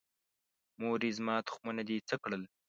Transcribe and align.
مورې، 0.79 1.09
زما 1.17 1.35
تخمونه 1.47 1.81
دې 1.89 1.97
څه 2.09 2.15
کړل؟ 2.23 2.43